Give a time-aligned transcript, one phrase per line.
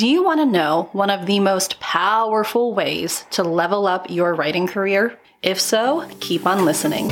[0.00, 4.34] Do you want to know one of the most powerful ways to level up your
[4.34, 5.18] writing career?
[5.42, 7.10] If so, keep on listening.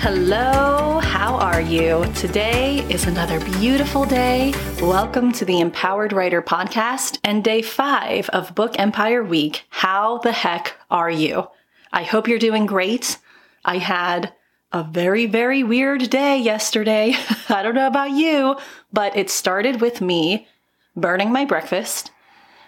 [0.00, 2.04] Hello, how are you?
[2.16, 4.52] Today is another beautiful day.
[4.82, 9.62] Welcome to the Empowered Writer Podcast and day five of Book Empire Week.
[9.68, 11.46] How the heck are you?
[11.92, 13.16] I hope you're doing great.
[13.64, 14.32] I had
[14.74, 17.14] a very, very weird day yesterday.
[17.48, 18.56] I don't know about you,
[18.92, 20.48] but it started with me
[20.96, 22.10] burning my breakfast,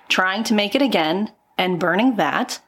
[0.08, 2.60] trying to make it again, and burning that.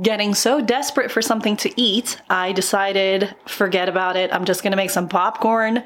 [0.00, 4.32] Getting so desperate for something to eat, I decided, forget about it.
[4.32, 5.82] I'm just to make some popcorn.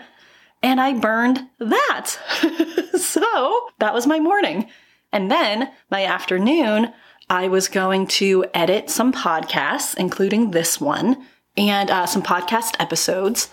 [0.63, 2.07] And I burned that.
[2.99, 4.69] so that was my morning.
[5.11, 6.93] And then my afternoon,
[7.31, 11.25] I was going to edit some podcasts, including this one
[11.57, 13.51] and uh, some podcast episodes.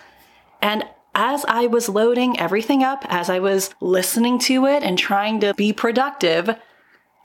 [0.62, 0.84] And
[1.16, 5.54] as I was loading everything up, as I was listening to it and trying to
[5.54, 6.56] be productive,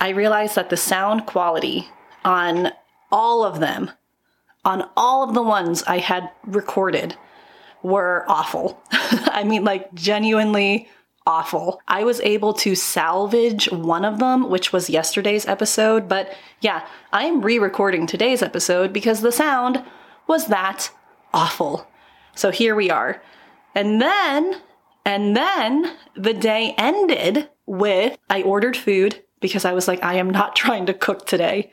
[0.01, 1.89] I realized that the sound quality
[2.25, 2.73] on
[3.11, 3.91] all of them,
[4.65, 7.17] on all of the ones I had recorded,
[7.83, 8.83] were awful.
[8.93, 10.89] I mean, like, genuinely
[11.27, 11.81] awful.
[11.87, 17.25] I was able to salvage one of them, which was yesterday's episode, but yeah, I
[17.25, 19.85] am re recording today's episode because the sound
[20.27, 20.91] was that
[21.33, 21.87] awful.
[22.35, 23.23] So here we are.
[23.75, 24.61] And then,
[25.05, 30.31] and then the day ended with I ordered food because I was like, I am
[30.31, 31.73] not trying to cook today.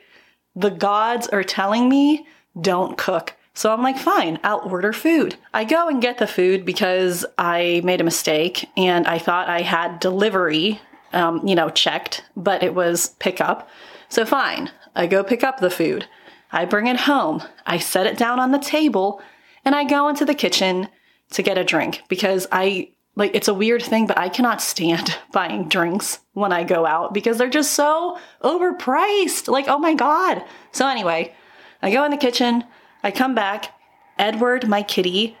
[0.56, 2.26] The gods are telling me
[2.60, 3.36] don't cook.
[3.54, 5.36] So I'm like, fine, I'll order food.
[5.52, 9.62] I go and get the food because I made a mistake and I thought I
[9.62, 10.80] had delivery,
[11.12, 13.68] um, you know, checked, but it was pickup.
[14.08, 16.06] So fine, I go pick up the food.
[16.52, 17.42] I bring it home.
[17.66, 19.22] I set it down on the table
[19.64, 20.88] and I go into the kitchen
[21.32, 25.16] to get a drink because I like it's a weird thing, but I cannot stand
[25.32, 29.48] buying drinks when I go out because they're just so overpriced.
[29.48, 30.44] Like, oh my God.
[30.72, 31.34] So, anyway,
[31.82, 32.64] I go in the kitchen,
[33.02, 33.74] I come back,
[34.18, 35.36] Edward, my kitty,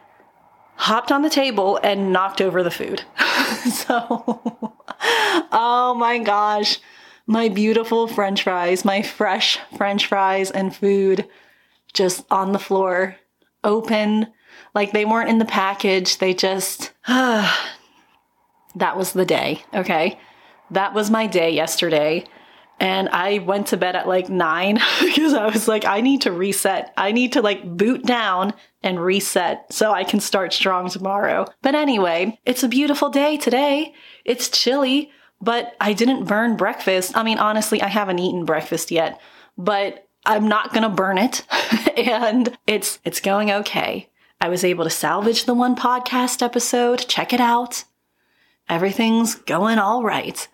[0.76, 3.04] hopped on the table and knocked over the food.
[3.72, 4.40] so,
[5.52, 6.80] oh my gosh
[7.30, 11.28] my beautiful french fries, my fresh french fries and food
[11.92, 13.14] just on the floor,
[13.62, 14.26] open,
[14.74, 16.18] like they weren't in the package.
[16.18, 17.54] They just, that
[18.96, 20.18] was the day, okay?
[20.72, 22.24] That was my day yesterday.
[22.80, 26.32] And I went to bed at like nine because I was like, I need to
[26.32, 26.92] reset.
[26.96, 31.46] I need to like boot down and reset so I can start strong tomorrow.
[31.62, 33.94] But anyway, it's a beautiful day today.
[34.24, 37.16] It's chilly but I didn't burn breakfast.
[37.16, 39.20] I mean, honestly, I haven't eaten breakfast yet,
[39.56, 41.46] but I'm not going to burn it
[41.96, 44.08] and it's it's going okay.
[44.40, 47.06] I was able to salvage the one podcast episode.
[47.08, 47.84] Check it out.
[48.68, 50.46] Everything's going all right.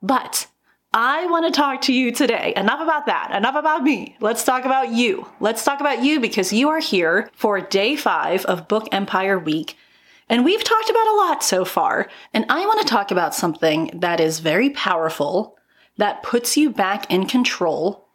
[0.00, 0.46] But
[0.92, 2.52] I want to talk to you today.
[2.54, 3.32] Enough about that.
[3.34, 4.16] Enough about me.
[4.20, 5.26] Let's talk about you.
[5.40, 9.76] Let's talk about you because you are here for day five of Book Empire Week.
[10.28, 13.90] And we've talked about a lot so far, and I want to talk about something
[13.94, 15.56] that is very powerful,
[15.98, 18.06] that puts you back in control,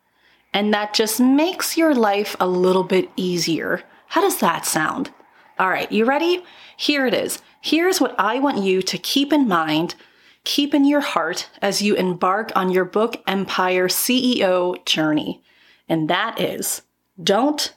[0.53, 3.83] and that just makes your life a little bit easier.
[4.07, 5.11] How does that sound?
[5.59, 6.43] All right, you ready?
[6.77, 7.39] Here it is.
[7.61, 9.95] Here's what I want you to keep in mind,
[10.43, 15.43] keep in your heart as you embark on your book empire CEO journey.
[15.89, 16.83] And that is
[17.21, 17.73] don't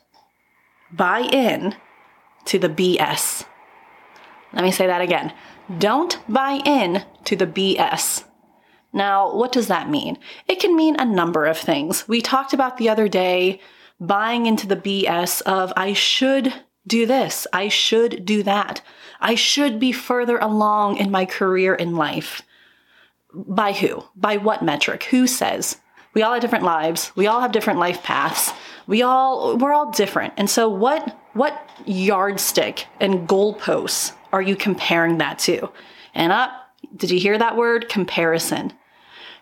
[0.93, 1.75] buy in
[2.47, 3.45] to the BS.
[4.53, 5.33] Let me say that again.
[5.79, 8.25] Don't buy in to the BS.
[8.93, 10.19] Now, what does that mean?
[10.49, 12.09] It can mean a number of things.
[12.09, 13.61] We talked about the other day
[14.01, 16.53] buying into the BS of I should
[16.87, 18.83] do this, I should do that,
[19.21, 22.43] I should be further along in my career in life.
[23.33, 24.05] By who?
[24.17, 25.05] By what metric?
[25.05, 25.77] Who says?
[26.15, 27.13] We all have different lives.
[27.15, 28.53] We all have different life paths.
[28.89, 30.35] We all we're all different.
[30.37, 35.71] And so what what yardstick and goalposts are you comparing that to?
[36.15, 36.51] And up,
[36.97, 37.89] did you hear that word?
[37.89, 38.73] Comparison.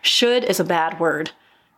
[0.01, 1.31] Should is a bad word.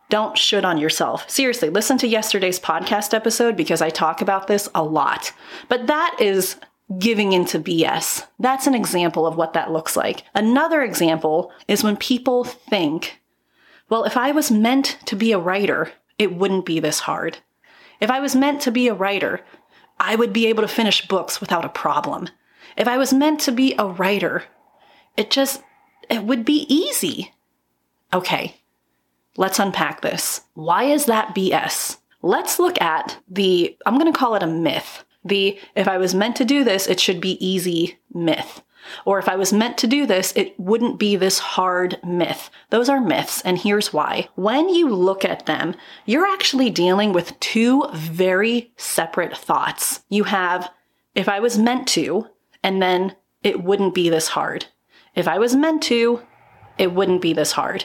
[0.08, 1.28] Don't should on yourself.
[1.28, 5.32] Seriously, listen to yesterday's podcast episode because I talk about this a lot.
[5.68, 6.56] But that is
[6.98, 8.26] giving into BS.
[8.38, 10.24] That's an example of what that looks like.
[10.34, 13.20] Another example is when people think,
[13.88, 17.38] well, if I was meant to be a writer, it wouldn't be this hard.
[18.00, 19.40] If I was meant to be a writer,
[19.98, 22.28] I would be able to finish books without a problem.
[22.76, 24.44] If I was meant to be a writer,
[25.16, 25.62] it just,
[26.08, 27.32] it would be easy.
[28.12, 28.56] Okay,
[29.36, 30.42] let's unpack this.
[30.54, 31.98] Why is that BS?
[32.22, 35.04] Let's look at the, I'm going to call it a myth.
[35.24, 38.62] The, if I was meant to do this, it should be easy myth.
[39.04, 42.50] Or if I was meant to do this, it wouldn't be this hard myth.
[42.70, 44.28] Those are myths, and here's why.
[44.34, 45.74] When you look at them,
[46.04, 50.02] you're actually dealing with two very separate thoughts.
[50.08, 50.70] You have,
[51.14, 52.28] if I was meant to,
[52.62, 54.66] and then it wouldn't be this hard.
[55.14, 56.22] If I was meant to,
[56.78, 57.84] it wouldn't be this hard.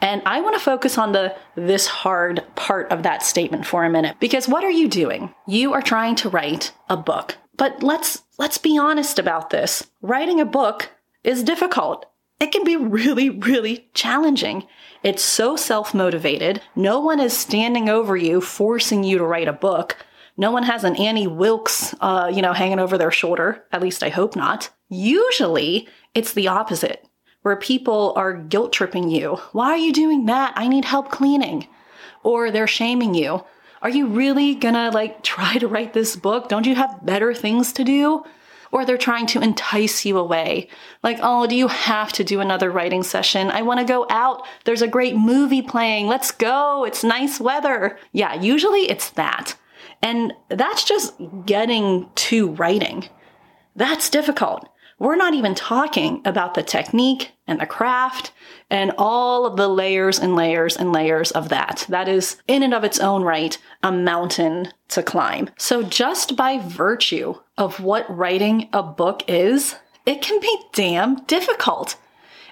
[0.00, 3.90] And I want to focus on the this hard part of that statement for a
[3.90, 5.34] minute because what are you doing?
[5.46, 7.36] You are trying to write a book.
[7.56, 9.86] But let's let's be honest about this.
[10.02, 10.90] Writing a book
[11.24, 12.04] is difficult.
[12.38, 14.66] It can be really really challenging.
[15.02, 16.60] It's so self-motivated.
[16.74, 19.96] No one is standing over you forcing you to write a book.
[20.36, 23.64] No one has an Annie Wilkes, uh, you know, hanging over their shoulder.
[23.72, 24.70] At least I hope not.
[24.88, 27.06] Usually, it's the opposite
[27.42, 29.36] where people are guilt tripping you.
[29.52, 30.52] Why are you doing that?
[30.56, 31.68] I need help cleaning.
[32.22, 33.44] Or they're shaming you.
[33.82, 36.48] Are you really gonna like try to write this book?
[36.48, 38.24] Don't you have better things to do?
[38.72, 40.68] Or they're trying to entice you away.
[41.02, 43.50] Like, oh, do you have to do another writing session?
[43.50, 44.44] I wanna go out.
[44.64, 46.08] There's a great movie playing.
[46.08, 46.84] Let's go.
[46.84, 47.96] It's nice weather.
[48.12, 49.54] Yeah, usually it's that.
[50.02, 51.14] And that's just
[51.44, 53.08] getting to writing.
[53.74, 54.68] That's difficult.
[54.98, 58.32] We're not even talking about the technique and the craft
[58.70, 61.84] and all of the layers and layers and layers of that.
[61.90, 65.50] That is, in and of its own right, a mountain to climb.
[65.58, 69.76] So, just by virtue of what writing a book is,
[70.06, 71.96] it can be damn difficult.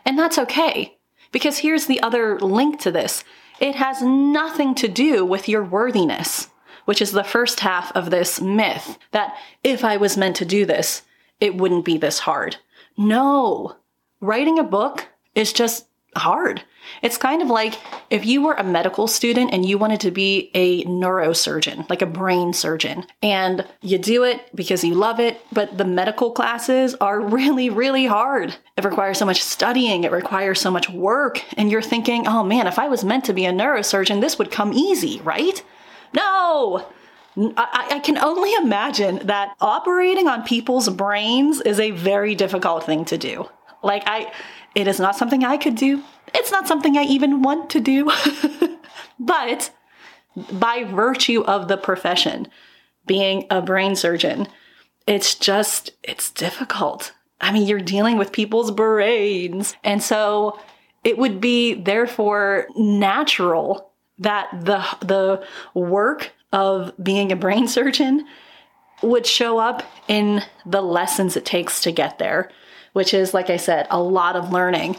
[0.05, 0.99] And that's okay.
[1.33, 3.25] Because here's the other link to this
[3.59, 6.49] it has nothing to do with your worthiness,
[6.85, 10.67] which is the first half of this myth that if I was meant to do
[10.67, 11.03] this,
[11.41, 12.57] it wouldn't be this hard.
[12.97, 13.77] No,
[14.21, 15.87] writing a book is just
[16.17, 16.63] hard.
[17.03, 17.79] It's kind of like
[18.11, 22.07] if you were a medical student and you wanted to be a neurosurgeon, like a
[22.07, 27.21] brain surgeon, and you do it because you love it, but the medical classes are
[27.35, 28.55] really, really hard.
[28.77, 32.67] It requires so much studying, it requires so much work, and you're thinking, oh man,
[32.67, 35.63] if I was meant to be a neurosurgeon, this would come easy, right?
[36.15, 36.87] No!
[37.37, 43.05] I, I, can only imagine that operating on people's brains is a very difficult thing
[43.07, 43.49] to do.
[43.83, 44.33] Like, I,
[44.77, 46.03] it is not something I could do.
[46.33, 48.11] It's not something I even want to do.
[49.19, 49.73] but
[50.53, 52.47] by virtue of the profession,
[53.05, 54.47] being a brain surgeon,
[55.07, 57.13] it's just, it's difficult.
[57.41, 59.75] I mean, you're dealing with people's brains.
[59.83, 60.59] And so
[61.03, 68.27] it would be therefore natural that the, the work of being a brain surgeon
[69.03, 72.51] would show up in the lessons it takes to get there,
[72.93, 74.97] which is, like I said, a lot of learning,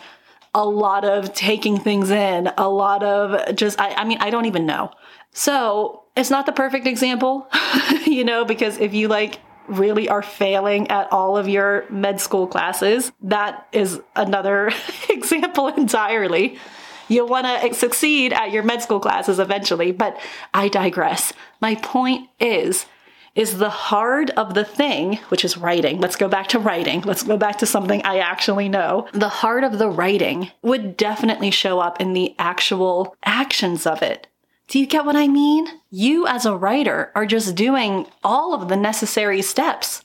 [0.53, 4.45] a lot of taking things in, a lot of just, I, I mean, I don't
[4.45, 4.91] even know.
[5.31, 7.47] So it's not the perfect example,
[8.05, 12.47] you know, because if you like really are failing at all of your med school
[12.47, 14.71] classes, that is another
[15.09, 16.57] example entirely.
[17.07, 20.19] You'll want to succeed at your med school classes eventually, but
[20.53, 21.33] I digress.
[21.61, 22.85] My point is,
[23.35, 25.99] is the hard of the thing, which is writing.
[25.99, 27.01] Let's go back to writing.
[27.01, 29.07] Let's go back to something I actually know.
[29.11, 34.27] The heart of the writing would definitely show up in the actual actions of it.
[34.67, 35.67] Do you get what I mean?
[35.91, 40.03] You, as a writer, are just doing all of the necessary steps.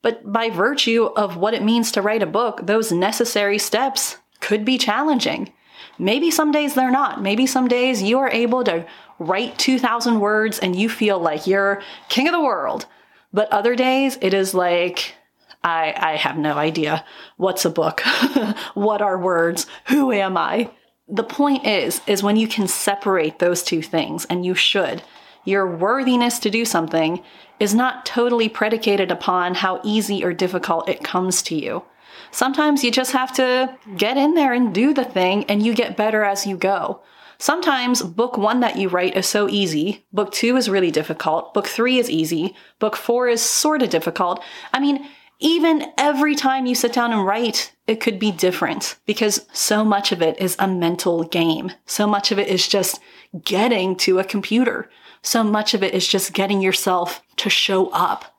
[0.00, 4.64] But by virtue of what it means to write a book, those necessary steps could
[4.64, 5.52] be challenging.
[6.00, 7.22] Maybe some days they're not.
[7.22, 8.86] Maybe some days you are able to
[9.18, 12.86] write 2,000 words and you feel like you're king of the world.
[13.34, 15.14] But other days it is like,
[15.62, 17.04] I, I have no idea.
[17.36, 18.00] What's a book?
[18.74, 19.66] what are words?
[19.88, 20.70] Who am I?
[21.06, 25.02] The point is, is when you can separate those two things, and you should,
[25.44, 27.22] your worthiness to do something
[27.58, 31.82] is not totally predicated upon how easy or difficult it comes to you.
[32.30, 35.96] Sometimes you just have to get in there and do the thing and you get
[35.96, 37.02] better as you go.
[37.38, 40.04] Sometimes book one that you write is so easy.
[40.12, 41.54] Book two is really difficult.
[41.54, 42.54] Book three is easy.
[42.78, 44.42] Book four is sort of difficult.
[44.74, 45.06] I mean,
[45.38, 50.12] even every time you sit down and write, it could be different because so much
[50.12, 51.72] of it is a mental game.
[51.86, 53.00] So much of it is just
[53.42, 54.90] getting to a computer.
[55.22, 58.36] So much of it is just getting yourself to show up.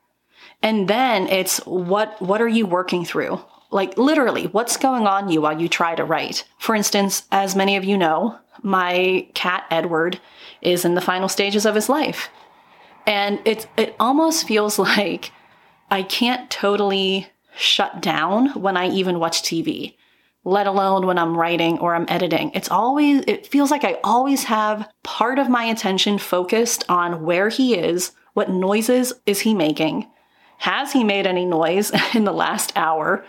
[0.62, 3.40] And then it's what, what are you working through?
[3.72, 6.44] Like literally, what's going on you while you try to write?
[6.58, 10.20] For instance, as many of you know, my cat Edward
[10.60, 12.28] is in the final stages of his life.
[13.06, 15.32] And it it almost feels like
[15.90, 19.96] I can't totally shut down when I even watch TV,
[20.44, 22.50] let alone when I'm writing or I'm editing.
[22.54, 27.48] It's always it feels like I always have part of my attention focused on where
[27.48, 30.08] he is, what noises is he making?
[30.58, 33.24] Has he made any noise in the last hour?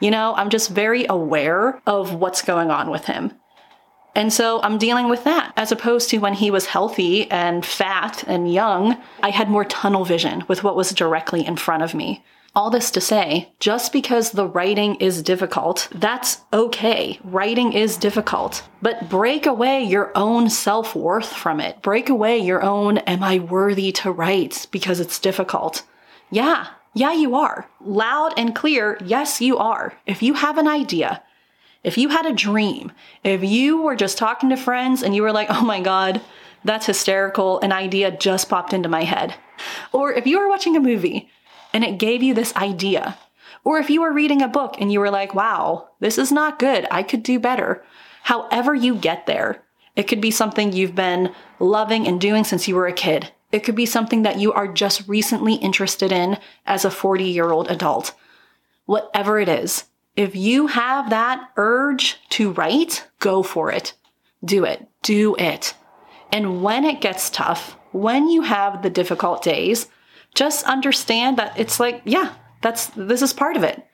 [0.00, 3.32] You know, I'm just very aware of what's going on with him.
[4.14, 8.24] And so I'm dealing with that as opposed to when he was healthy and fat
[8.26, 12.24] and young, I had more tunnel vision with what was directly in front of me.
[12.54, 17.20] All this to say, just because the writing is difficult, that's okay.
[17.22, 21.82] Writing is difficult, but break away your own self worth from it.
[21.82, 25.82] Break away your own, am I worthy to write because it's difficult?
[26.30, 27.68] Yeah, yeah, you are.
[27.84, 29.92] Loud and clear, yes, you are.
[30.06, 31.22] If you have an idea,
[31.84, 32.90] if you had a dream,
[33.22, 36.22] if you were just talking to friends and you were like, oh my God,
[36.64, 39.34] that's hysterical, an idea just popped into my head.
[39.92, 41.28] Or if you were watching a movie
[41.74, 43.18] and it gave you this idea.
[43.62, 46.58] Or if you were reading a book and you were like, wow, this is not
[46.58, 47.84] good, I could do better.
[48.22, 49.62] However, you get there,
[49.96, 53.32] it could be something you've been loving and doing since you were a kid.
[53.52, 57.50] It could be something that you are just recently interested in as a 40 year
[57.50, 58.12] old adult.
[58.86, 59.84] Whatever it is,
[60.16, 63.92] if you have that urge to write, go for it.
[64.44, 64.86] Do it.
[65.02, 65.74] Do it.
[66.32, 69.88] And when it gets tough, when you have the difficult days,
[70.34, 73.86] just understand that it's like, yeah, that's, this is part of it.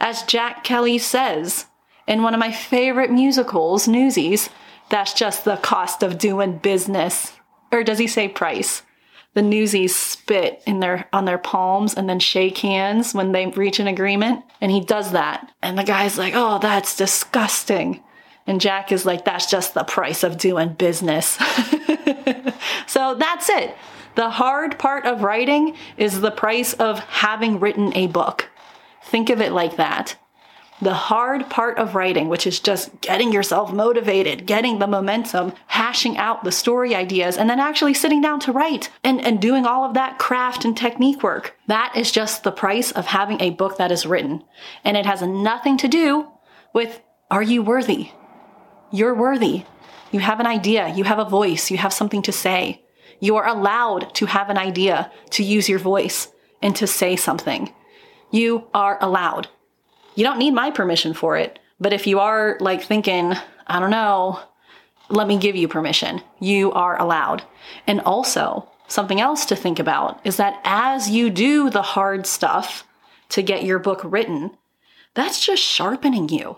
[0.00, 1.66] As Jack Kelly says
[2.06, 4.48] in one of my favorite musicals, Newsies,
[4.90, 7.32] that's just the cost of doing business.
[7.70, 8.82] Or does he say price?
[9.38, 13.78] The newsies spit in their on their palms and then shake hands when they reach
[13.78, 14.44] an agreement.
[14.60, 15.52] And he does that.
[15.62, 18.02] And the guy's like oh that's disgusting.
[18.48, 21.38] And jack is like that's just the price of doing business.
[22.88, 23.76] So that's it.
[24.14, 28.48] The hard part of writing is the price of having written a book.
[29.04, 30.16] Think of it like that
[30.80, 36.16] the hard part of writing, which is just getting yourself motivated, getting the momentum, hashing
[36.16, 39.84] out the story ideas, and then actually sitting down to write and, and doing all
[39.84, 41.56] of that craft and technique work.
[41.66, 44.44] That is just the price of having a book that is written.
[44.84, 46.28] And it has nothing to do
[46.72, 48.12] with are you worthy?
[48.90, 49.64] You're worthy.
[50.10, 52.82] You have an idea, you have a voice, you have something to say.
[53.20, 56.28] You are allowed to have an idea, to use your voice,
[56.62, 57.74] and to say something.
[58.30, 59.48] You are allowed.
[60.18, 61.60] You don't need my permission for it.
[61.78, 63.34] But if you are like thinking,
[63.68, 64.40] I don't know,
[65.10, 66.20] let me give you permission.
[66.40, 67.44] You are allowed.
[67.86, 72.84] And also, something else to think about is that as you do the hard stuff
[73.28, 74.56] to get your book written,
[75.14, 76.56] that's just sharpening you.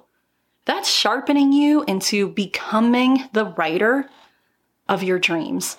[0.64, 4.08] That's sharpening you into becoming the writer
[4.88, 5.76] of your dreams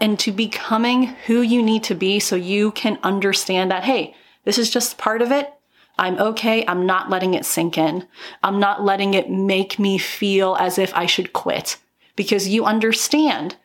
[0.00, 4.58] and to becoming who you need to be so you can understand that, hey, this
[4.58, 5.53] is just part of it.
[5.98, 6.64] I'm okay.
[6.66, 8.06] I'm not letting it sink in.
[8.42, 11.76] I'm not letting it make me feel as if I should quit
[12.16, 13.56] because you understand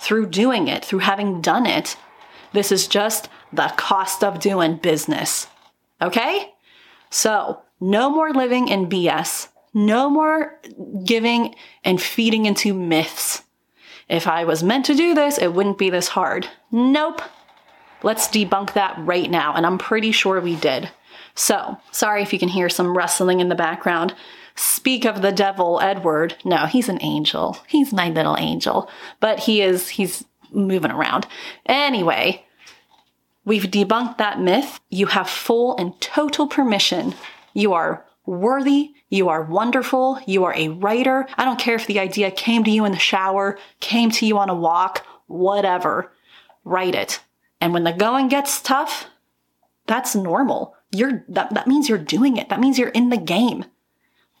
[0.00, 1.96] through doing it, through having done it,
[2.52, 5.46] this is just the cost of doing business.
[6.00, 6.52] Okay?
[7.10, 9.48] So, no more living in BS.
[9.74, 10.60] No more
[11.04, 13.42] giving and feeding into myths.
[14.08, 16.48] If I was meant to do this, it wouldn't be this hard.
[16.70, 17.22] Nope.
[18.02, 19.54] Let's debunk that right now.
[19.54, 20.90] And I'm pretty sure we did.
[21.34, 24.14] So, sorry if you can hear some rustling in the background.
[24.54, 26.36] Speak of the devil, Edward.
[26.44, 27.58] No, he's an angel.
[27.68, 28.88] He's my little angel.
[29.20, 31.26] But he is, he's moving around.
[31.66, 32.44] Anyway,
[33.44, 34.80] we've debunked that myth.
[34.90, 37.14] You have full and total permission.
[37.54, 38.90] You are worthy.
[39.08, 40.20] You are wonderful.
[40.26, 41.26] You are a writer.
[41.36, 44.38] I don't care if the idea came to you in the shower, came to you
[44.38, 46.12] on a walk, whatever.
[46.64, 47.20] Write it.
[47.60, 49.06] And when the going gets tough,
[49.86, 52.48] that's normal you're that, that means you're doing it.
[52.48, 53.64] That means you're in the game.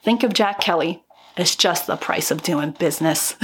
[0.02, 1.02] Think of Jack Kelly.
[1.36, 3.36] It's just the price of doing business.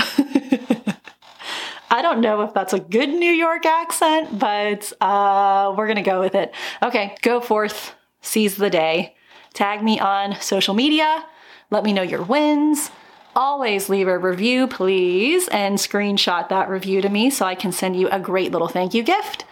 [1.90, 6.20] I don't know if that's a good New York accent, but uh, we're gonna go
[6.20, 6.54] with it.
[6.82, 9.16] Okay, go forth, seize the day.
[9.54, 11.24] Tag me on social media.
[11.70, 12.90] Let me know your wins.
[13.34, 17.98] Always leave a review, please, and screenshot that review to me so I can send
[17.98, 19.44] you a great little thank you gift.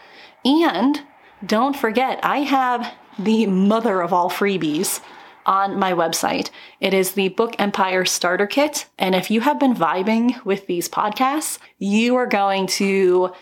[0.44, 1.02] And
[1.44, 5.00] don't forget, I have the mother of all freebies
[5.46, 6.50] on my website.
[6.80, 8.86] It is the Book Empire Starter Kit.
[8.98, 13.32] And if you have been vibing with these podcasts, you are going to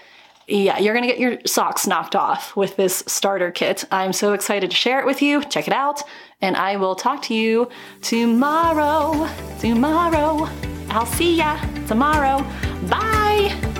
[0.47, 3.85] yeah, you're going to get your socks knocked off with this starter kit.
[3.91, 5.43] I'm so excited to share it with you.
[5.43, 6.03] Check it out.
[6.43, 7.71] And I will talk to you
[8.03, 9.27] tomorrow.
[9.61, 10.49] Tomorrow.
[10.91, 12.45] I'll see ya tomorrow.
[12.89, 13.74] Bye.